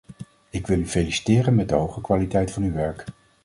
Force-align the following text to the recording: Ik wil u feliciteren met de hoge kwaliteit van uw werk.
Ik 0.49 0.67
wil 0.67 0.79
u 0.79 0.85
feliciteren 0.87 1.55
met 1.55 1.69
de 1.69 1.75
hoge 1.75 2.01
kwaliteit 2.01 2.51
van 2.51 2.63
uw 2.63 2.73
werk. 2.73 3.03